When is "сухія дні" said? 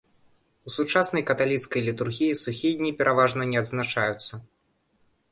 2.43-2.91